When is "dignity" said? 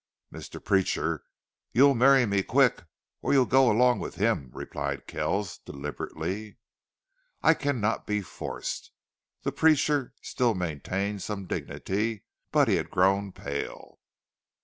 11.45-12.23